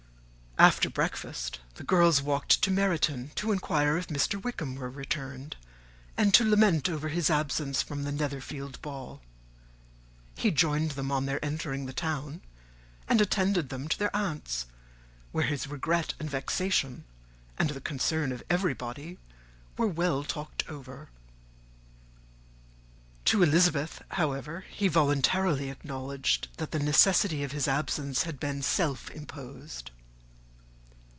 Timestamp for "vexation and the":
16.29-17.81